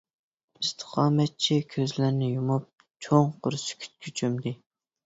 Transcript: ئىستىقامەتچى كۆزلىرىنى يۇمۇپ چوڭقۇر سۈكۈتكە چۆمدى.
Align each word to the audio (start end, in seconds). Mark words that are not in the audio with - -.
ئىستىقامەتچى 0.61 1.59
كۆزلىرىنى 1.75 2.31
يۇمۇپ 2.33 2.67
چوڭقۇر 3.09 3.63
سۈكۈتكە 3.69 4.19
چۆمدى. 4.23 4.59